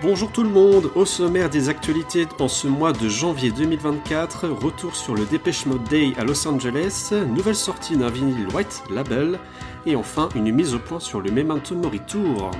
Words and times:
Bonjour 0.00 0.30
tout 0.30 0.44
le 0.44 0.48
monde, 0.48 0.92
au 0.94 1.04
sommaire 1.04 1.50
des 1.50 1.68
actualités 1.68 2.24
en 2.38 2.46
ce 2.46 2.68
mois 2.68 2.92
de 2.92 3.08
janvier 3.08 3.50
2024, 3.50 4.48
retour 4.48 4.94
sur 4.94 5.16
le 5.16 5.24
Dépêche 5.24 5.66
Mode 5.66 5.82
Day 5.88 6.12
à 6.16 6.22
Los 6.22 6.46
Angeles, 6.46 7.12
nouvelle 7.26 7.56
sortie 7.56 7.96
d'un 7.96 8.08
vinyle 8.08 8.46
White 8.54 8.84
Label, 8.90 9.40
et 9.86 9.96
enfin 9.96 10.28
une 10.36 10.52
mise 10.52 10.72
au 10.76 10.78
point 10.78 11.00
sur 11.00 11.20
le 11.20 11.32
Memento 11.32 11.74
Mori 11.74 11.98
Tour. 12.06 12.52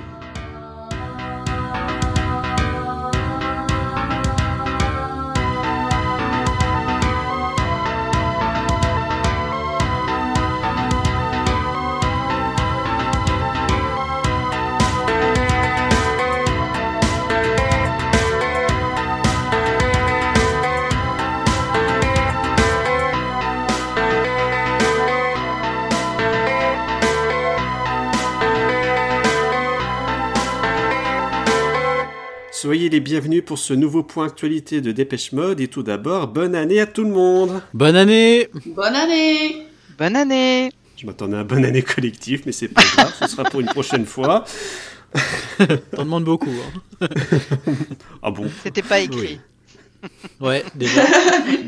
Soyez 32.61 32.89
les 32.89 32.99
bienvenus 32.99 33.41
pour 33.45 33.57
ce 33.57 33.73
nouveau 33.73 34.03
point 34.03 34.25
actualité 34.25 34.81
de 34.81 34.91
Dépêche 34.91 35.31
Mode 35.31 35.61
et 35.61 35.69
tout 35.69 35.81
d'abord, 35.81 36.27
bonne 36.27 36.55
année 36.55 36.81
à 36.81 36.85
tout 36.85 37.05
le 37.05 37.09
monde 37.09 37.61
Bonne 37.73 37.95
année 37.95 38.49
Bonne 38.65 38.95
année 38.95 39.65
Bonne 39.97 40.17
année 40.17 40.69
Je 40.97 41.05
m'attendais 41.05 41.37
à 41.37 41.39
une 41.39 41.47
bonne 41.47 41.63
année 41.63 41.83
collective, 41.83 42.41
mais 42.45 42.51
c'est 42.51 42.67
pas 42.67 42.81
grave, 42.83 43.15
ce 43.17 43.27
sera 43.27 43.45
pour 43.45 43.61
une 43.61 43.67
prochaine 43.67 44.05
fois. 44.05 44.43
T'en 45.95 46.03
demandes 46.03 46.25
beaucoup. 46.25 46.51
Hein. 47.01 47.07
ah 48.21 48.29
bon 48.29 48.51
C'était 48.61 48.81
pas 48.81 48.99
écrit. 48.99 49.39
Ouais, 50.41 50.65
déjà. 50.75 51.01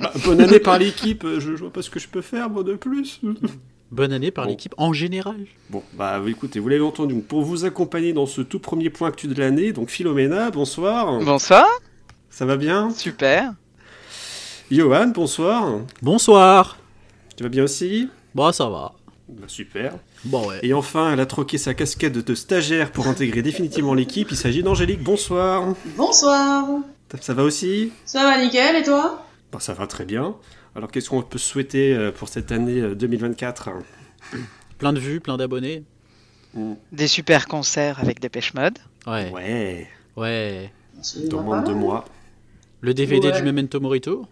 Bah, 0.01 0.11
Bonne 0.25 0.41
année 0.41 0.59
par 0.59 0.77
l'équipe, 0.77 1.25
je, 1.25 1.39
je 1.39 1.61
vois 1.61 1.71
pas 1.71 1.83
ce 1.83 1.89
que 1.89 2.01
je 2.01 2.09
peux 2.09 2.21
faire 2.21 2.49
moi 2.49 2.63
de 2.63 2.73
plus. 2.73 3.21
Bonne 3.91 4.13
année 4.13 4.31
par 4.31 4.45
Bon. 4.45 4.51
l'équipe 4.51 4.73
en 4.77 4.93
général. 4.93 5.35
Bon, 5.69 5.83
bah 5.93 6.21
écoutez, 6.27 6.59
vous 6.59 6.69
l'avez 6.69 6.81
entendu, 6.81 7.13
donc, 7.13 7.25
pour 7.25 7.41
vous 7.41 7.65
accompagner 7.65 8.13
dans 8.13 8.25
ce 8.25 8.41
tout 8.41 8.59
premier 8.59 8.89
point 8.89 9.09
actu 9.09 9.27
de 9.27 9.37
l'année, 9.37 9.73
donc 9.73 9.89
Philomena, 9.89 10.49
bonsoir. 10.49 11.19
Bonsoir, 11.19 11.67
Ça 12.29 12.45
va 12.45 12.55
bien? 12.55 12.89
Super. 12.91 13.51
Johan, 14.71 15.07
bonsoir. 15.07 15.79
Bonsoir 16.01 16.77
Tu 17.35 17.43
vas 17.43 17.49
bien 17.49 17.63
aussi? 17.65 18.07
Bon, 18.33 18.49
ça 18.53 18.69
va. 18.69 18.93
Bah, 19.27 19.43
Super. 19.47 19.95
Bon, 20.23 20.47
ouais. 20.47 20.59
Et 20.63 20.73
enfin, 20.73 21.11
elle 21.11 21.19
a 21.19 21.25
troqué 21.25 21.57
sa 21.57 21.73
casquette 21.73 22.13
de 22.13 22.35
stagiaire 22.35 22.91
pour 22.93 23.07
intégrer 23.07 23.41
définitivement 23.41 23.93
l'équipe. 23.93 24.29
Il 24.31 24.37
s'agit 24.37 24.63
d'Angélique, 24.63 25.03
bonsoir. 25.03 25.73
Bonsoir 25.97 26.65
Ça 27.19 27.33
va 27.33 27.43
aussi? 27.43 27.91
Ça 28.05 28.23
va 28.23 28.41
nickel 28.41 28.77
et 28.77 28.83
toi? 28.83 29.25
Bah, 29.51 29.59
Ça 29.59 29.73
va 29.73 29.85
très 29.87 30.05
bien. 30.05 30.35
Alors 30.75 30.89
qu'est-ce 30.91 31.09
qu'on 31.09 31.21
peut 31.21 31.37
souhaiter 31.37 31.93
euh, 31.93 32.11
pour 32.11 32.29
cette 32.29 32.51
année 32.51 32.79
euh, 32.79 32.95
2024 32.95 33.69
Plein 34.77 34.93
de 34.93 34.99
vues, 34.99 35.19
plein 35.19 35.37
d'abonnés. 35.37 35.83
Des 36.91 37.07
super 37.07 37.47
concerts 37.47 37.99
avec 37.99 38.19
Dépêche 38.19 38.53
Mode. 38.53 38.77
Ouais. 39.07 39.29
Ouais, 39.31 39.87
Ouais. 40.15 40.71
dans 41.29 41.41
moins 41.43 41.61
de 41.61 41.67
deux 41.67 41.73
mois 41.73 42.05
Le 42.81 42.93
DVD 42.93 43.29
Ouais. 43.29 43.37
du 43.37 43.43
Memento 43.43 43.79
Morito. 43.79 44.27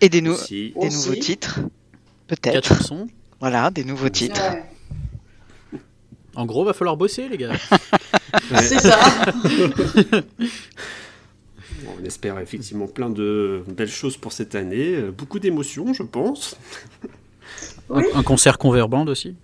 Et 0.00 0.08
des, 0.08 0.20
nou- 0.20 0.32
aussi. 0.32 0.72
des 0.80 0.86
Aussi. 0.86 0.96
nouveaux 1.08 1.20
titres. 1.20 1.60
Quatre 2.28 2.40
Peut-être. 2.42 2.68
chansons. 2.76 3.08
Voilà, 3.40 3.70
des 3.70 3.84
nouveaux 3.84 4.08
titres. 4.08 4.40
Ouais. 4.40 5.80
En 6.36 6.46
gros, 6.46 6.64
va 6.64 6.72
falloir 6.72 6.96
bosser, 6.96 7.28
les 7.28 7.36
gars. 7.36 7.50
Ouais. 7.50 8.62
C'est 8.62 8.78
ça 8.78 8.98
on 11.86 12.04
espère 12.04 12.38
effectivement 12.38 12.86
plein 12.86 13.10
de 13.10 13.62
belles 13.68 13.88
choses 13.88 14.16
pour 14.16 14.32
cette 14.32 14.54
année. 14.54 14.94
Euh, 14.96 15.10
Beaucoup 15.10 15.38
d'émotions, 15.38 15.92
je 15.92 16.02
pense. 16.02 16.56
Oui. 17.88 18.04
Un, 18.14 18.20
un 18.20 18.22
concert 18.22 18.58
cover 18.58 18.86
band 18.88 19.06
aussi. 19.06 19.34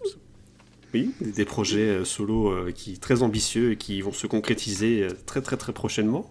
Oui, 0.95 1.11
des 1.21 1.45
projets 1.45 1.89
euh, 1.89 2.05
solo 2.05 2.51
euh, 2.51 2.73
qui 2.73 2.99
très 2.99 3.23
ambitieux 3.23 3.73
et 3.73 3.77
qui 3.77 4.01
vont 4.01 4.13
se 4.13 4.27
concrétiser 4.27 5.09
très 5.27 5.43
très 5.43 5.57
très 5.57 5.73
prochainement. 5.73 6.31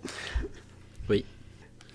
Oui. 1.10 1.26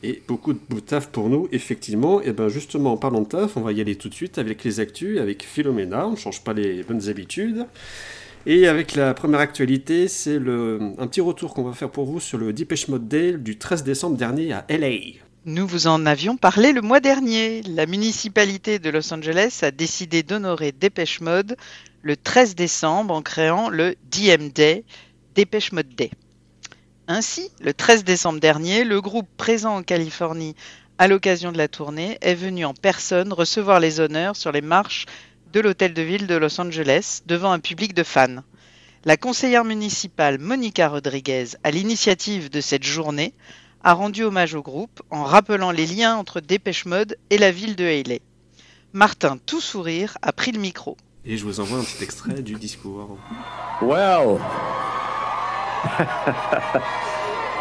Et 0.03 0.23
beaucoup 0.27 0.53
de 0.55 0.61
beau 0.69 0.81
taf 0.81 1.09
pour 1.09 1.29
nous, 1.29 1.49
effectivement. 1.53 2.23
Et 2.23 2.33
ben 2.33 2.49
justement, 2.49 2.93
en 2.93 2.97
parlant 2.97 3.21
de 3.21 3.29
taf, 3.29 3.57
on 3.57 3.61
va 3.61 3.73
y 3.73 3.81
aller 3.81 3.97
tout 3.97 4.09
de 4.09 4.15
suite 4.15 4.39
avec 4.39 4.65
les 4.65 4.81
actus, 4.81 5.21
avec 5.21 5.43
Philomena. 5.43 6.07
On 6.07 6.13
ne 6.13 6.17
change 6.17 6.43
pas 6.43 6.55
les 6.55 6.83
bonnes 6.83 7.09
habitudes. 7.09 7.67
Et 8.47 8.67
avec 8.67 8.95
la 8.95 9.13
première 9.13 9.41
actualité, 9.41 10.09
c'est 10.09 10.37
un 10.37 11.07
petit 11.07 11.21
retour 11.21 11.53
qu'on 11.53 11.63
va 11.63 11.75
faire 11.75 11.91
pour 11.91 12.07
vous 12.07 12.21
sur 12.21 12.39
le 12.39 12.55
Depeche 12.55 12.89
Mode 12.89 13.07
Day 13.07 13.35
du 13.35 13.59
13 13.59 13.85
décembre 13.85 14.17
dernier 14.17 14.53
à 14.55 14.65
LA. 14.71 15.19
Nous 15.45 15.67
vous 15.67 15.87
en 15.87 16.07
avions 16.07 16.39
parlé 16.39 16.73
le 16.73 16.81
mois 16.81 17.01
dernier. 17.01 17.63
La 17.63 17.85
municipalité 17.85 18.79
de 18.79 18.89
Los 18.89 19.13
Angeles 19.13 19.61
a 19.63 19.71
décidé 19.71 20.23
d'honorer 20.23 20.73
Dépêche 20.73 21.21
Mode 21.21 21.57
le 22.03 22.17
13 22.17 22.55
décembre 22.55 23.13
en 23.13 23.21
créant 23.21 23.69
le 23.69 23.95
DM 24.11 24.49
Day, 24.49 24.85
Dépêche 25.35 25.73
Mode 25.73 25.95
Day. 25.95 26.11
Ainsi, 27.09 27.51
le 27.61 27.75
13 27.75 28.05
décembre 28.05 28.41
dernier, 28.41 28.85
le 28.85 29.03
groupe 29.03 29.29
présent 29.37 29.77
en 29.77 29.83
Californie 29.83 30.55
à 30.97 31.09
l'occasion 31.09 31.53
de 31.53 31.59
la 31.59 31.69
tournée 31.69 32.19
est 32.21 32.35
venu 32.35 32.65
en 32.65 32.75
personne 32.75 33.33
recevoir 33.33 33.81
les 33.81 34.01
honneurs 34.01 34.37
sur 34.37 34.53
les 34.53 34.61
marches 34.61 35.07
de 35.53 35.61
l'hôtel 35.61 35.95
de 35.95 36.03
ville 36.03 36.27
de 36.27 36.35
Los 36.35 36.61
Angeles 36.61 37.23
devant 37.27 37.53
un 37.53 37.59
public 37.59 37.95
de 37.95 38.03
fans. 38.03 38.43
La 39.05 39.17
conseillère 39.17 39.65
municipale 39.65 40.39
Monica 40.39 40.89
Rodriguez, 40.89 41.47
à 41.65 41.71
l'initiative 41.71 42.51
de 42.51 42.61
cette 42.61 42.85
journée, 42.85 43.33
a 43.83 43.95
rendu 43.95 44.25
hommage 44.25 44.55
au 44.55 44.63
groupe 44.63 45.03
en 45.11 45.25
rappelant 45.25 45.71
les 45.71 45.87
liens 45.87 46.17
entre 46.17 46.41
Dépêche 46.41 46.85
Mode 46.85 47.17
et 47.31 47.39
la 47.39 47.51
ville 47.51 47.77
de 47.77 47.85
Hayley. 47.85 48.21
Martin, 48.93 49.39
tout 49.47 49.61
sourire, 49.61 50.19
a 50.21 50.33
pris 50.33 50.53
le 50.53 50.61
micro. 50.61 50.97
Et 51.25 51.37
je 51.37 51.45
vous 51.45 51.61
envoie 51.61 51.79
un 51.79 51.85
petit 51.85 52.05
extrait 52.05 52.43
du 52.43 52.55
discours. 52.55 53.17
Well, 53.81 54.39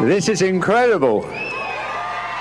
this 0.00 0.28
is 0.28 0.42
incredible. 0.42 1.24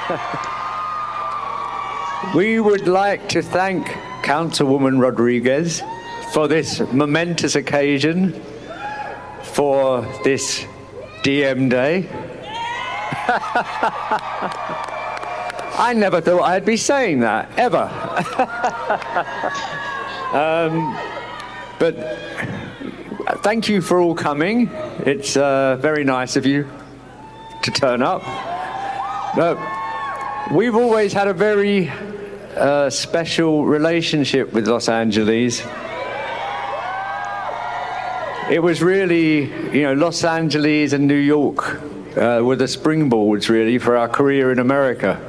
we 2.36 2.60
would 2.60 2.88
like 2.88 3.28
to 3.30 3.42
thank 3.42 3.88
Councilwoman 4.30 5.02
Rodriguez 5.02 5.82
for 6.34 6.48
this 6.48 6.82
momentous 6.92 7.56
occasion, 7.56 8.40
for 9.42 10.02
this 10.24 10.68
DM 11.24 11.68
Day. 11.68 12.08
I 15.80 15.94
never 15.96 16.22
thought 16.22 16.44
I'd 16.44 16.64
be 16.64 16.78
saying 16.78 17.22
that, 17.22 17.50
ever. 17.58 17.80
um, 20.38 20.96
but 21.80 21.96
thank 23.42 23.68
you 23.68 23.82
for 23.82 24.00
all 24.00 24.14
coming. 24.14 24.70
It's 25.08 25.38
uh, 25.38 25.78
very 25.78 26.04
nice 26.04 26.36
of 26.36 26.46
you 26.46 26.70
to 27.64 27.72
turn 27.72 28.04
up. 28.04 28.22
But 29.36 29.58
we've 30.52 30.76
always 30.76 31.14
had 31.14 31.28
a 31.28 31.34
very 31.34 31.92
uh, 32.56 32.90
special 32.90 33.66
relationship 33.66 34.54
with 34.54 34.68
Los 34.68 34.90
Angeles. 34.90 35.62
It 38.50 38.62
was 38.63 38.81
really, 38.81 39.44
you 39.72 39.84
know, 39.84 39.94
Los 39.94 40.24
Angeles 40.24 40.94
and 40.94 41.07
New 41.07 41.13
York 41.13 41.81
uh, 42.18 42.42
were 42.44 42.56
the 42.56 42.66
springboards 42.66 43.50
really 43.50 43.78
for 43.78 43.96
our 43.96 44.10
career 44.10 44.51
in 44.51 44.60
America. 44.60 45.19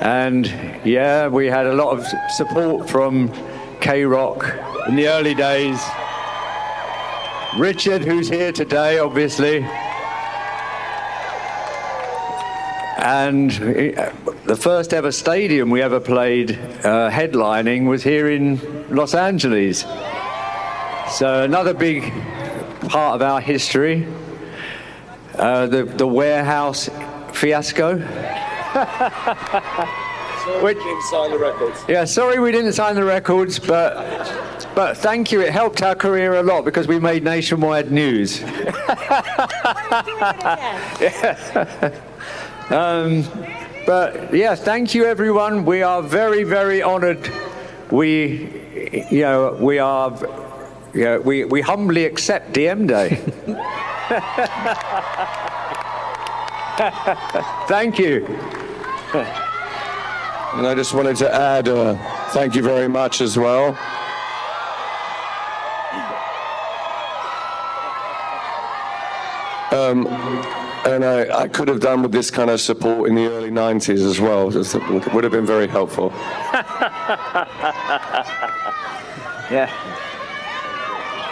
And 0.00 0.46
yeah, 0.84 1.28
we 1.28 1.46
had 1.46 1.66
a 1.66 1.72
lot 1.72 1.96
of 1.96 2.06
support 2.30 2.90
from 2.90 3.32
K 3.80 4.04
Rock 4.04 4.44
in 4.88 4.96
the 4.96 5.08
early 5.08 5.34
days. 5.34 5.82
Richard, 7.56 8.02
who's 8.02 8.28
here 8.28 8.52
today, 8.52 8.98
obviously. 8.98 9.64
And 12.96 13.50
uh, 13.52 14.12
the 14.44 14.56
first 14.56 14.94
ever 14.94 15.10
stadium 15.10 15.70
we 15.70 15.82
ever 15.82 16.00
played 16.00 16.52
uh, 16.52 17.10
headlining 17.10 17.86
was 17.86 18.02
here 18.02 18.30
in 18.30 18.60
Los 18.94 19.14
Angeles. 19.14 19.84
So 21.10 21.42
another 21.42 21.74
big 21.74 22.12
part 22.88 23.16
of 23.16 23.22
our 23.22 23.40
history. 23.40 24.06
Uh, 25.34 25.66
the, 25.66 25.84
the 25.84 26.06
warehouse 26.06 26.88
fiasco. 27.32 27.98
Which, 30.60 30.76
sign 31.10 31.30
the 31.30 31.38
records. 31.38 31.82
yeah, 31.88 32.04
sorry 32.04 32.38
we 32.38 32.52
didn't 32.52 32.74
sign 32.74 32.96
the 32.96 33.04
records, 33.04 33.58
but 33.58 33.94
but 34.74 34.98
thank 34.98 35.32
you. 35.32 35.40
It 35.40 35.50
helped 35.50 35.82
our 35.82 35.94
career 35.94 36.34
a 36.34 36.42
lot 36.42 36.66
because 36.66 36.86
we 36.86 36.98
made 36.98 37.24
nationwide 37.24 37.90
news. 37.90 38.42
um, 42.70 43.24
but 43.86 44.34
yes, 44.34 44.62
thank 44.62 44.94
you 44.94 45.04
everyone. 45.04 45.64
We 45.64 45.82
are 45.82 46.02
very 46.02 46.44
very 46.44 46.82
honoured. 46.82 47.30
We, 47.90 49.04
you 49.10 49.20
know, 49.20 49.56
we 49.60 49.78
are, 49.78 50.16
you 50.94 51.04
know, 51.04 51.20
we 51.20 51.44
we 51.44 51.60
humbly 51.60 52.04
accept 52.04 52.52
DM 52.52 52.86
Day. 52.86 53.20
Thank 57.68 57.98
you. 57.98 58.26
And 60.54 60.66
I 60.66 60.74
just 60.74 60.92
wanted 60.92 61.16
to 61.16 61.32
add 61.32 61.68
uh, 61.68 61.94
thank 62.30 62.54
you 62.54 62.62
very 62.62 62.88
much 62.88 63.20
as 63.20 63.38
well. 63.38 63.78
Um, 69.70 70.06
and 70.86 71.04
I, 71.04 71.44
I 71.44 71.48
could 71.48 71.68
have 71.68 71.80
done 71.80 72.02
with 72.02 72.12
this 72.12 72.30
kind 72.30 72.50
of 72.50 72.60
support 72.60 73.08
in 73.08 73.14
the 73.14 73.26
early 73.26 73.50
90s 73.50 74.04
as 74.04 74.20
well. 74.20 74.48
It 74.54 75.12
would 75.12 75.24
have 75.24 75.32
been 75.32 75.46
very 75.46 75.66
helpful. 75.68 76.12
Yeah. 79.50 79.68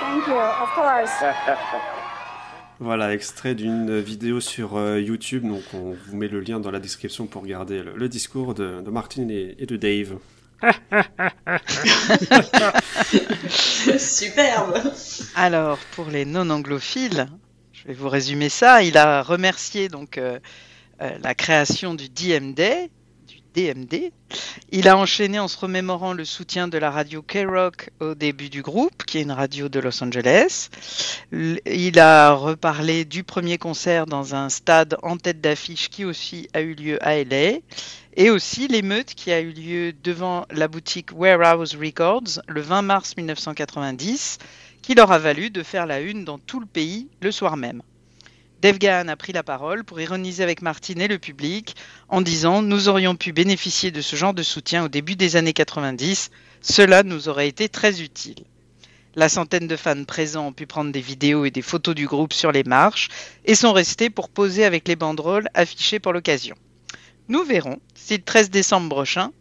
Thank 0.01 0.27
you, 0.27 0.35
of 0.35 0.69
course. 0.75 1.25
Voilà, 2.81 3.15
extrait 3.15 3.55
d'une 3.55 4.01
vidéo 4.01 4.41
sur 4.41 4.77
euh, 4.77 5.01
YouTube. 5.01 5.47
Donc, 5.47 5.63
on 5.73 5.95
vous 6.07 6.17
met 6.17 6.27
le 6.27 6.41
lien 6.41 6.59
dans 6.59 6.73
la 6.73 6.81
description 6.81 7.27
pour 7.27 7.43
regarder 7.43 7.81
le, 7.83 7.93
le 7.97 8.09
discours 8.09 8.55
de, 8.55 8.81
de 8.83 8.91
Martin 8.91 9.29
et, 9.29 9.55
et 9.59 9.67
de 9.67 9.77
Dave. 9.77 10.19
Superbe. 13.99 14.81
Alors, 15.37 15.79
pour 15.95 16.07
les 16.11 16.25
non-anglophiles, 16.25 17.29
je 17.83 17.89
vais 17.89 17.95
vous 17.95 18.09
résumer 18.09 18.49
ça. 18.49 18.83
Il 18.83 18.97
a 18.97 19.23
remercié 19.23 19.89
donc 19.89 20.17
euh, 20.17 20.39
euh, 21.01 21.11
la 21.21 21.35
création 21.35 21.95
du 21.95 22.09
DMD, 22.09 22.89
du 23.27 23.41
DMD. 23.55 24.13
Il 24.71 24.87
a 24.89 24.97
enchaîné 24.97 25.41
en 25.41 25.49
se 25.49 25.59
remémorant 25.59 26.13
le 26.13 26.25
soutien 26.25 26.69
de 26.69 26.79
la 26.79 26.93
radio 26.93 27.23
K-Rock 27.23 27.91
au 27.99 28.15
début 28.15 28.51
du 28.51 28.63
groupe, 28.63 29.03
qui 29.05 29.19
est 29.19 29.23
une 29.23 29.33
radio 29.33 29.69
de 29.69 29.81
Los 29.81 30.03
Angeles. 30.03 30.69
Il 31.33 31.99
a 31.99 32.33
reparlé 32.35 33.05
du 33.05 33.25
premier 33.25 33.59
concert 33.59 34.07
dans 34.07 34.37
un 34.37 34.49
stade 34.49 34.97
en 35.03 35.17
tête 35.17 35.41
d'affiche 35.41 35.89
qui 35.89 36.05
aussi 36.05 36.49
a 36.55 36.61
eu 36.61 36.75
lieu 36.75 37.05
à 37.05 37.17
LA. 37.17 37.59
Et 38.15 38.31
aussi 38.31 38.69
l'émeute 38.69 39.15
qui 39.15 39.33
a 39.33 39.41
eu 39.41 39.51
lieu 39.51 39.93
devant 40.05 40.47
la 40.51 40.69
boutique 40.69 41.09
Warehouse 41.15 41.75
Records 41.75 42.43
le 42.47 42.61
20 42.61 42.83
mars 42.83 43.17
1990 43.17 44.39
qui 44.83 44.95
leur 44.95 45.13
a 45.13 45.19
valu 45.19 45.51
de 45.51 45.63
faire 45.63 45.87
la 45.87 46.01
une 46.01 46.25
dans 46.25 46.39
tout 46.39 46.61
le 46.61 46.67
pays 46.67 47.09
le 47.21 47.31
soir 47.31 47.57
même. 47.57 47.83
Dave 48.61 48.79
Gahan 48.79 49.09
a 49.09 49.17
pris 49.17 49.33
la 49.33 49.43
parole 49.43 49.83
pour 49.83 50.01
ironiser 50.01 50.43
avec 50.43 50.63
Martin 50.63 50.99
et 51.01 51.09
le 51.09 51.19
public 51.19 51.75
en 52.09 52.21
disant 52.21 52.63
Nous 52.63 52.89
aurions 52.89 53.17
pu 53.17 53.33
bénéficier 53.33 53.91
de 53.91 54.01
ce 54.01 54.15
genre 54.15 54.35
de 54.35 54.43
soutien 54.43 54.85
au 54.85 54.89
début 54.89 55.17
des 55.17 55.37
années 55.37 55.53
90, 55.53 56.31
cela 56.61 57.03
nous 57.03 57.29
aurait 57.29 57.49
été 57.49 57.69
très 57.69 58.03
utile. 58.03 58.45
La 59.15 59.29
centaine 59.29 59.67
de 59.67 59.77
fans 59.77 60.05
présents 60.05 60.47
ont 60.47 60.53
pu 60.53 60.67
prendre 60.67 60.93
des 60.93 61.01
vidéos 61.01 61.45
et 61.45 61.51
des 61.51 61.61
photos 61.61 61.95
du 61.95 62.07
groupe 62.07 62.33
sur 62.33 62.53
les 62.53 62.65
marches 62.65 63.09
et 63.45 63.55
sont 63.55 63.73
restés 63.73 64.11
pour 64.11 64.29
poser 64.29 64.65
avec 64.65 64.87
les 64.89 64.97
banderoles 64.97 65.49
affichées 65.55 65.99
pour 65.99 66.13
l'occasion. 66.13 66.55
Nous 67.29 67.45
verrons 67.45 67.79
si 67.95 68.17
le 68.17 68.23
13 68.23 68.51
décembre 68.51 68.89
prochain, 68.89 69.33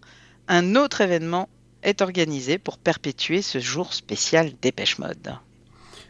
un 0.47 0.75
autre 0.75 1.01
événement 1.01 1.47
est 1.83 2.01
organisé 2.01 2.57
pour 2.57 2.77
perpétuer 2.77 3.41
ce 3.41 3.59
jour 3.59 3.93
spécial 3.93 4.51
Dépêche 4.61 4.99
Mode. 4.99 5.35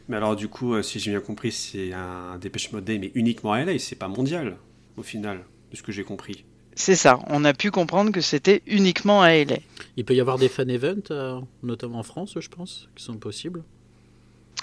Mais 0.09 0.17
alors, 0.17 0.35
du 0.35 0.47
coup, 0.47 0.73
euh, 0.73 0.81
si 0.81 0.99
j'ai 0.99 1.11
bien 1.11 1.19
compris, 1.21 1.51
c'est 1.51 1.93
un 1.93 2.37
Dépêche 2.39 2.71
Mode 2.71 2.83
Day, 2.83 2.97
mais 2.97 3.11
uniquement 3.15 3.53
à 3.53 3.63
LA, 3.63 3.79
c'est 3.79 3.95
pas 3.95 4.07
mondial, 4.07 4.57
au 4.97 5.03
final, 5.03 5.43
de 5.71 5.77
ce 5.77 5.83
que 5.83 5.91
j'ai 5.91 6.03
compris. 6.03 6.43
C'est 6.75 6.95
ça, 6.95 7.19
on 7.27 7.45
a 7.45 7.53
pu 7.53 7.69
comprendre 7.71 8.11
que 8.11 8.21
c'était 8.21 8.61
uniquement 8.65 9.21
à 9.21 9.33
LA. 9.33 9.57
Il 9.97 10.05
peut 10.05 10.15
y 10.15 10.19
avoir 10.19 10.37
des 10.37 10.49
fan 10.49 10.69
events, 10.69 11.11
euh, 11.11 11.39
notamment 11.63 11.99
en 11.99 12.03
France, 12.03 12.35
je 12.39 12.49
pense, 12.49 12.89
qui 12.95 13.03
sont 13.03 13.17
possibles. 13.17 13.63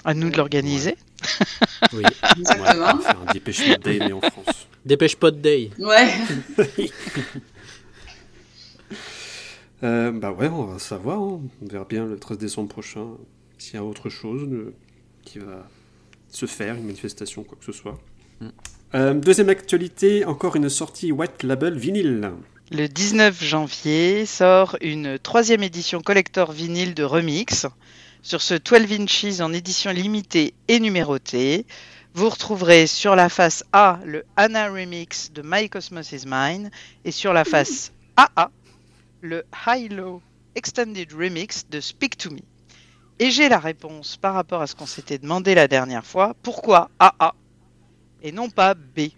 À 0.05 0.13
nous 0.13 0.29
de 0.29 0.37
l'organiser. 0.37 0.95
Oui. 1.93 2.03
Exactement. 2.37 2.85
on 2.93 2.97
va 2.97 3.03
faire 3.03 3.17
un 3.25 3.33
Dépêche 3.33 3.67
Mode 3.67 3.79
Day, 3.81 3.99
mais 3.99 4.11
en 4.11 4.21
France. 4.21 4.67
Dépêche 4.85 5.15
Pod 5.15 5.41
Day. 5.41 5.71
Ouais. 5.79 6.13
Euh, 9.83 10.11
bah 10.11 10.31
ouais, 10.31 10.49
on 10.49 10.65
va 10.65 10.79
savoir. 10.79 11.19
hein. 11.19 11.41
On 11.61 11.65
verra 11.65 11.85
bien 11.85 12.05
le 12.05 12.17
13 12.17 12.37
décembre 12.37 12.69
prochain 12.69 13.07
s'il 13.57 13.75
y 13.75 13.77
a 13.77 13.83
autre 13.83 14.09
chose 14.09 14.47
euh, 14.51 14.73
qui 15.23 15.39
va 15.39 15.67
se 16.29 16.45
faire, 16.45 16.75
une 16.75 16.85
manifestation, 16.85 17.43
quoi 17.43 17.57
que 17.59 17.65
ce 17.65 17.71
soit. 17.71 17.97
Mm. 18.41 18.47
Euh, 18.95 19.13
deuxième 19.13 19.49
actualité, 19.49 20.25
encore 20.25 20.55
une 20.55 20.69
sortie 20.69 21.11
White 21.11 21.43
Label 21.43 21.77
vinyle. 21.77 22.31
Le 22.71 22.87
19 22.87 23.43
janvier 23.43 24.25
sort 24.25 24.77
une 24.81 25.17
troisième 25.19 25.63
édition 25.63 26.01
collector 26.01 26.51
vinyle 26.51 26.93
de 26.93 27.03
Remix. 27.03 27.67
Sur 28.21 28.41
ce 28.41 28.55
12 28.55 28.99
inches 28.99 29.39
en 29.39 29.53
édition 29.53 29.91
limitée 29.91 30.53
et 30.67 30.79
numérotée, 30.79 31.65
vous 32.13 32.29
retrouverez 32.29 32.87
sur 32.87 33.15
la 33.15 33.29
face 33.29 33.63
A 33.71 33.99
le 34.05 34.23
Anna 34.35 34.69
Remix 34.69 35.31
de 35.31 35.41
My 35.43 35.69
Cosmos 35.69 36.11
is 36.11 36.25
Mine 36.25 36.69
et 37.05 37.11
sur 37.11 37.33
la 37.33 37.45
face 37.45 37.91
AA 38.17 38.51
le 39.21 39.43
High 39.67 39.91
Low 39.91 40.21
Extended 40.55 41.11
Remix 41.13 41.65
de 41.69 41.79
Speak 41.79 42.17
to 42.17 42.31
Me. 42.31 42.39
Et 43.19 43.31
j'ai 43.31 43.49
la 43.49 43.59
réponse 43.59 44.17
par 44.17 44.33
rapport 44.33 44.61
à 44.61 44.67
ce 44.67 44.75
qu'on 44.75 44.85
s'était 44.85 45.17
demandé 45.17 45.55
la 45.55 45.67
dernière 45.67 46.05
fois. 46.05 46.35
Pourquoi 46.41 46.89
AA 46.99 47.35
et 48.21 48.31
non 48.31 48.49
pas 48.49 48.73
B? 48.73 49.09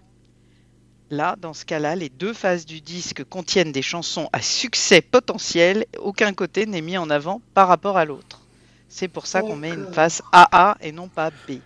Là, 1.12 1.36
dans 1.40 1.54
ce 1.54 1.66
cas-là, 1.66 1.96
les 1.96 2.10
deux 2.10 2.34
faces 2.34 2.66
du 2.66 2.82
disque 2.82 3.24
contiennent 3.26 3.72
des 3.72 3.82
chansons 3.82 4.30
à 4.32 4.42
succès 4.42 5.02
potentiel. 5.02 5.86
Aucun 6.00 6.34
côté 6.34 6.66
n'est 6.66 6.82
mis 6.82 6.98
en 6.98 7.10
avant 7.10 7.42
par 7.54 7.68
rapport 7.68 7.98
à 7.98 8.06
l'autre. 8.06 8.42
C'est 8.88 9.08
pour 9.08 9.28
ça 9.28 9.42
qu'on 9.42 9.56
met 9.56 9.70
une 9.70 9.92
face 9.94 10.22
AA 10.32 10.78
et 10.82 10.92
non 10.92 11.08
pas 11.08 11.30
B. 11.30 11.60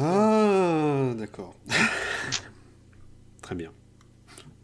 Ah, 0.00 1.12
d'accord. 1.16 1.54
Très 3.42 3.54
bien. 3.54 3.70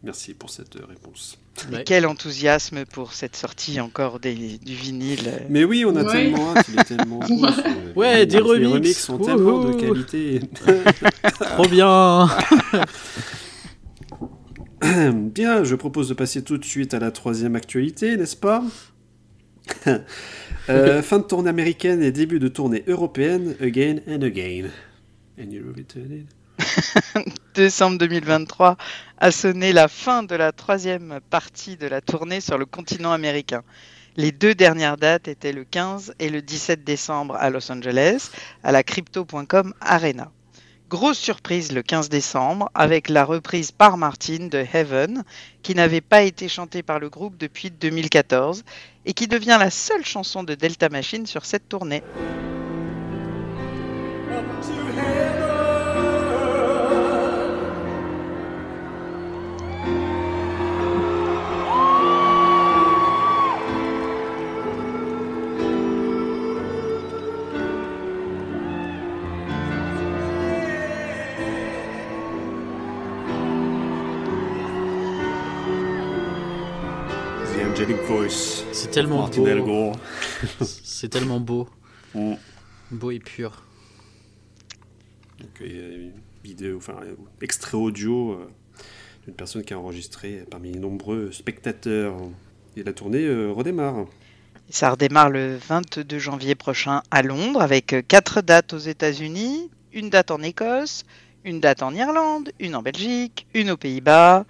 Merci 0.04 0.34
pour 0.34 0.50
cette 0.50 0.76
euh, 0.76 0.84
réponse. 0.86 1.38
Mais 1.70 1.78
Ouais. 1.78 1.84
quel 1.84 2.06
enthousiasme 2.06 2.84
pour 2.84 3.14
cette 3.14 3.36
sortie 3.36 3.80
encore 3.80 4.20
des- 4.20 4.58
du 4.58 4.74
vinyle. 4.74 5.32
Mais 5.48 5.64
oui, 5.64 5.84
on 5.86 5.96
a 5.96 6.04
Ouais. 6.04 6.12
tellement 6.12 6.54
hâte, 6.56 6.66
il 6.72 6.78
est 6.78 6.84
tellement 6.84 7.20
Ouais, 7.96 8.18
les- 8.18 8.26
des 8.26 8.36
Les 8.36 8.42
remixes. 8.42 8.72
remixes 8.72 9.04
sont 9.04 9.18
tellement 9.18 9.64
de 9.64 9.72
qualité. 9.80 10.40
Trop 11.40 11.66
bien 11.68 12.28
Bien, 15.14 15.64
je 15.64 15.74
propose 15.74 16.08
de 16.10 16.14
passer 16.14 16.42
tout 16.44 16.58
de 16.58 16.64
suite 16.64 16.92
à 16.92 16.98
la 16.98 17.10
troisième 17.10 17.56
actualité, 17.56 18.16
n'est-ce 18.18 18.36
pas? 18.36 18.62
Euh, 20.68 21.00
Fin 21.02 21.18
de 21.20 21.24
tournée 21.24 21.48
américaine 21.48 22.02
et 22.02 22.12
début 22.12 22.38
de 22.38 22.48
tournée 22.48 22.84
européenne, 22.86 23.54
again 23.60 23.96
and 24.06 24.20
again. 24.22 24.68
And 25.40 25.50
you 25.50 25.62
return 25.74 26.12
it. 26.12 26.26
Décembre 27.54 27.98
2023 27.98 28.76
a 29.18 29.30
sonné 29.30 29.72
la 29.72 29.88
fin 29.88 30.22
de 30.22 30.34
la 30.34 30.52
troisième 30.52 31.20
partie 31.30 31.76
de 31.76 31.86
la 31.86 32.00
tournée 32.00 32.40
sur 32.40 32.58
le 32.58 32.66
continent 32.66 33.12
américain. 33.12 33.62
Les 34.16 34.32
deux 34.32 34.54
dernières 34.54 34.96
dates 34.96 35.28
étaient 35.28 35.52
le 35.52 35.64
15 35.64 36.14
et 36.18 36.28
le 36.28 36.40
17 36.42 36.84
décembre 36.84 37.36
à 37.36 37.50
Los 37.50 37.70
Angeles, 37.70 38.30
à 38.62 38.72
la 38.72 38.82
Crypto.com 38.82 39.74
Arena. 39.80 40.30
Grosse 40.88 41.18
surprise 41.18 41.72
le 41.72 41.82
15 41.82 42.08
décembre 42.08 42.70
avec 42.74 43.08
la 43.08 43.24
reprise 43.24 43.72
par 43.72 43.96
Martin 43.96 44.46
de 44.46 44.64
Heaven, 44.72 45.24
qui 45.62 45.74
n'avait 45.74 46.00
pas 46.00 46.22
été 46.22 46.48
chantée 46.48 46.82
par 46.82 47.00
le 47.00 47.08
groupe 47.08 47.36
depuis 47.36 47.70
2014 47.70 48.62
et 49.06 49.14
qui 49.14 49.26
devient 49.26 49.56
la 49.58 49.70
seule 49.70 50.04
chanson 50.04 50.44
de 50.44 50.54
Delta 50.54 50.88
Machine 50.88 51.26
sur 51.26 51.44
cette 51.44 51.68
tournée. 51.68 52.02
C'est 78.72 78.90
tellement 78.90 79.22
Martin 79.22 79.56
beau. 79.60 79.92
C'est 80.60 81.08
tellement 81.08 81.40
beau. 81.40 81.68
Mm. 82.14 82.34
Beau 82.90 83.10
et 83.10 83.18
pur. 83.18 83.62
Donc, 85.40 85.50
il 85.60 85.76
y 85.76 85.78
a 85.78 85.88
une 85.88 86.12
vidéo, 86.42 86.76
enfin, 86.76 86.94
un 87.00 87.42
extrait 87.42 87.76
audio 87.76 88.32
euh, 88.32 88.48
d'une 89.24 89.34
personne 89.34 89.64
qui 89.64 89.72
a 89.74 89.78
enregistré 89.78 90.44
parmi 90.50 90.72
les 90.72 90.78
nombreux 90.78 91.32
spectateurs. 91.32 92.16
Et 92.76 92.82
la 92.82 92.92
tournée 92.92 93.24
euh, 93.24 93.50
redémarre. 93.50 94.06
Ça 94.70 94.90
redémarre 94.90 95.30
le 95.30 95.56
22 95.56 96.18
janvier 96.18 96.54
prochain 96.54 97.02
à 97.10 97.22
Londres 97.22 97.62
avec 97.62 97.92
euh, 97.92 98.02
quatre 98.06 98.40
dates 98.40 98.72
aux 98.72 98.78
États-Unis, 98.78 99.70
une 99.92 100.10
date 100.10 100.30
en 100.30 100.42
Écosse, 100.42 101.04
une 101.44 101.60
date 101.60 101.82
en 101.82 101.94
Irlande, 101.94 102.50
une 102.58 102.74
en 102.74 102.82
Belgique, 102.82 103.46
une 103.54 103.70
aux 103.70 103.76
Pays-Bas, 103.76 104.44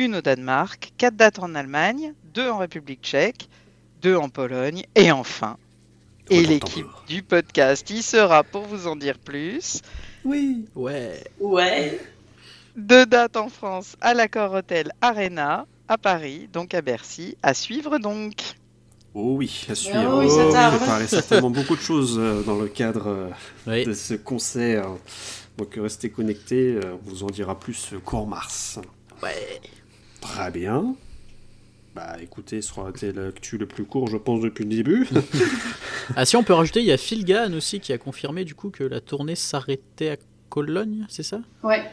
une 0.00 0.16
au 0.16 0.20
Danemark, 0.22 0.92
quatre 0.96 1.14
dates 1.14 1.38
en 1.40 1.54
Allemagne, 1.54 2.14
deux 2.32 2.48
en 2.48 2.56
République 2.56 3.02
tchèque, 3.02 3.48
deux 4.00 4.16
en 4.16 4.30
Pologne 4.30 4.84
et 4.94 5.12
enfin. 5.12 5.58
Et 6.30 6.42
l'équipe 6.42 6.86
du 7.06 7.22
podcast 7.22 7.90
y 7.90 8.02
sera 8.02 8.42
pour 8.42 8.62
vous 8.62 8.86
en 8.86 8.96
dire 8.96 9.18
plus. 9.18 9.82
Oui. 10.24 10.64
Ouais. 10.74 11.22
Ouais. 11.38 12.00
Deux 12.76 13.04
dates 13.04 13.36
en 13.36 13.50
France 13.50 13.96
à 14.00 14.14
l'Accord 14.14 14.54
Hotel 14.54 14.90
Arena, 15.02 15.66
à 15.86 15.98
Paris, 15.98 16.48
donc 16.50 16.72
à 16.72 16.80
Bercy. 16.80 17.36
À 17.42 17.52
suivre 17.52 17.98
donc. 17.98 18.36
Oh 19.12 19.34
oui, 19.36 19.66
à 19.68 19.74
suivre. 19.74 20.14
Oh 20.14 20.20
oui, 20.20 20.30
ça 20.30 20.72
Oh, 20.72 21.06
certainement 21.08 21.50
beaucoup 21.50 21.76
de 21.76 21.80
choses 21.82 22.16
euh, 22.18 22.42
dans 22.42 22.58
le 22.58 22.68
cadre 22.68 23.08
euh, 23.08 23.28
Oui. 23.66 23.84
de 23.84 23.92
ce 23.92 24.14
concert. 24.14 24.86
Donc 25.58 25.74
restez 25.76 26.08
connectés, 26.08 26.76
euh, 26.76 26.94
on 26.94 27.10
vous 27.10 27.22
en 27.24 27.26
dira 27.26 27.58
plus 27.58 27.92
court 28.04 28.26
mars. 28.26 28.78
Ouais. 29.22 29.60
Très 30.20 30.50
bien. 30.50 30.94
Bah 31.94 32.16
écoutez, 32.22 32.62
ce 32.62 32.68
sera 32.68 32.90
l'actu 33.14 33.58
le 33.58 33.66
plus 33.66 33.84
court, 33.84 34.06
je 34.08 34.16
pense, 34.16 34.40
depuis 34.40 34.64
le 34.64 34.70
début. 34.70 35.08
Ah 36.16 36.24
si, 36.24 36.34
on 36.34 36.42
peut 36.42 36.54
rajouter, 36.54 36.80
il 36.80 36.86
y 36.86 36.92
a 36.92 36.96
Phil 36.96 37.24
Gann 37.24 37.54
aussi 37.54 37.78
qui 37.78 37.92
a 37.92 37.98
confirmé 37.98 38.44
du 38.44 38.56
coup 38.56 38.70
que 38.70 38.82
la 38.82 39.00
tournée 39.00 39.36
s'arrêtait 39.36 40.10
à 40.10 40.16
Cologne, 40.48 41.06
c'est 41.08 41.22
ça? 41.22 41.40
Ouais. 41.62 41.88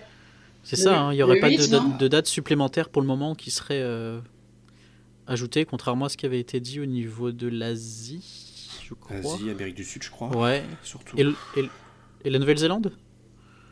C'est 0.64 0.76
ça, 0.76 1.00
hein, 1.00 1.14
il 1.14 1.18
n'y 1.18 1.22
aurait 1.24 1.36
le 1.36 1.42
pas 1.42 1.50
de, 1.50 1.54
8, 1.56 1.70
date- 1.70 1.84
non 1.84 1.98
de 1.98 2.08
date 2.08 2.26
supplémentaire 2.26 2.90
pour 2.90 3.04
le 3.04 3.08
moment 3.08 3.36
qui 3.36 3.52
serait 3.52 3.82
euh, 3.82 4.20
ajoutée, 5.28 5.66
contrairement 5.66 6.06
à 6.06 6.10
ce 6.10 6.18
qui 6.18 6.26
avait 6.26 6.40
été 6.40 6.60
dit 6.60 6.80
au 6.80 6.88
niveau 6.88 7.32
de 7.32 7.48
l'Asie, 7.48 8.80
je 8.90 8.96
crois. 8.96 9.18
Asie, 9.18 9.52
Amérique 9.52 9.76
du 9.76 9.84
Sud, 9.84 10.02
je 10.02 10.10
crois. 10.10 10.36
Ouais. 10.36 10.64
Surtout. 10.82 11.16
Et, 11.18 12.30
la 12.30 12.40
Nouvelle-Zélande? 12.40 12.94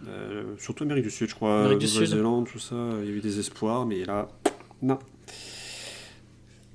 Euh, 0.08 0.56
surtout 0.60 0.84
Amérique 0.84 1.06
du 1.06 1.12
Sud, 1.12 1.30
je 1.30 1.36
crois. 1.36 1.62
Amérique 1.62 1.80
du 1.80 1.88
Sud. 1.88 2.02
Nouvelle-Zélande, 2.02 2.48
tout 2.48 2.60
ça, 2.60 2.76
il 3.02 3.10
y 3.10 3.14
a 3.14 3.16
eu 3.16 3.22
des 3.22 3.40
espoirs, 3.40 3.86
mais 3.88 4.06
là, 4.06 4.28
non. 4.82 5.00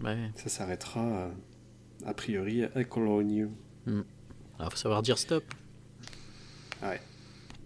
Ouais. 0.02 0.30
Ça 0.36 0.48
s'arrêtera 0.48 1.00
euh, 1.00 1.30
a 2.06 2.14
priori 2.14 2.64
à 2.64 2.84
Cologne. 2.84 3.48
Alors, 4.58 4.70
faut 4.72 4.78
savoir 4.78 5.02
dire 5.02 5.18
stop. 5.18 5.44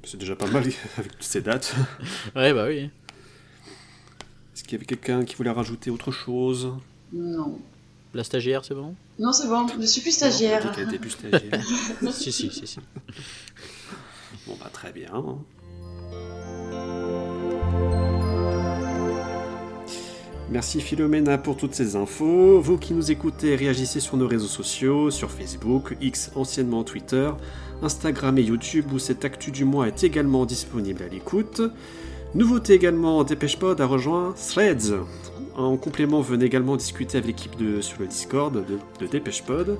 C'est 0.06 0.18
déjà 0.18 0.36
pas 0.36 0.46
mal 0.46 0.64
avec 0.98 1.12
toutes 1.12 1.22
ces 1.22 1.40
dates. 1.40 1.74
Ouais, 2.36 2.52
bah 2.52 2.66
oui. 2.66 2.90
Est-ce 4.54 4.62
qu'il 4.62 4.72
y 4.72 4.76
avait 4.76 4.84
quelqu'un 4.84 5.24
qui 5.24 5.34
voulait 5.34 5.50
rajouter 5.50 5.90
autre 5.90 6.12
chose? 6.12 6.72
Non. 7.12 7.58
La 8.12 8.22
stagiaire, 8.22 8.64
c'est 8.64 8.74
bon? 8.74 8.94
Non, 9.18 9.32
c'est 9.32 9.48
bon, 9.48 9.66
je 9.80 9.86
suis 9.86 10.00
plus 10.00 10.10
Non, 10.10 10.30
stagiaire. 10.30 10.78
était 10.78 10.98
plus 10.98 11.10
stagiaire. 11.10 11.64
Si, 12.12 12.30
si, 12.30 12.50
si, 12.50 12.66
si. 12.66 12.78
bon, 14.46 14.56
bah 14.60 14.70
très 14.72 14.92
bien. 14.92 15.38
Merci 20.50 20.80
Philomena 20.80 21.38
pour 21.38 21.56
toutes 21.56 21.74
ces 21.74 21.96
infos. 21.96 22.60
Vous 22.60 22.76
qui 22.76 22.92
nous 22.92 23.10
écoutez, 23.10 23.56
réagissez 23.56 24.00
sur 24.00 24.16
nos 24.16 24.28
réseaux 24.28 24.46
sociaux, 24.46 25.10
sur 25.10 25.30
Facebook, 25.30 25.96
X 26.00 26.30
anciennement 26.34 26.84
Twitter, 26.84 27.30
Instagram 27.82 28.36
et 28.38 28.42
YouTube 28.42 28.86
où 28.92 28.98
cette 28.98 29.24
actu 29.24 29.50
du 29.50 29.64
mois 29.64 29.88
est 29.88 30.04
également 30.04 30.44
disponible 30.44 31.02
à 31.02 31.08
l'écoute. 31.08 31.62
Nouveauté 32.34 32.74
également, 32.74 33.24
DépêchePod 33.24 33.80
a 33.80 33.86
rejoint 33.86 34.34
Threads. 34.50 34.94
En 35.56 35.76
complément, 35.76 36.20
venez 36.20 36.44
également 36.44 36.76
discuter 36.76 37.18
avec 37.18 37.28
l'équipe 37.28 37.56
de, 37.56 37.80
sur 37.80 38.00
le 38.00 38.06
Discord 38.06 38.54
de, 38.54 38.78
de 39.00 39.06
DépêchePod. 39.06 39.78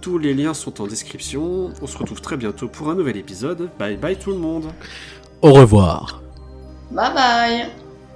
Tous 0.00 0.18
les 0.18 0.34
liens 0.34 0.54
sont 0.54 0.82
en 0.82 0.86
description. 0.86 1.70
On 1.80 1.86
se 1.86 1.96
retrouve 1.96 2.20
très 2.20 2.36
bientôt 2.36 2.68
pour 2.68 2.90
un 2.90 2.94
nouvel 2.94 3.16
épisode. 3.16 3.70
Bye 3.78 3.96
bye 3.96 4.16
tout 4.16 4.32
le 4.32 4.38
monde 4.38 4.66
Au 5.40 5.52
revoir. 5.52 6.20
Bye 6.90 7.14
bye. 7.14 7.66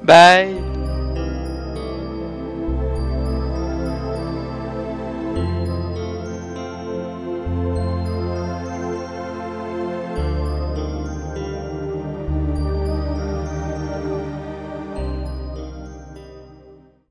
Bye 0.02 0.77